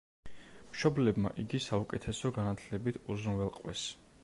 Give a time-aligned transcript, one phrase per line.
[0.75, 3.89] მშობლებმა იგი საუკეთესო განათლებით უზრუნველყვეს.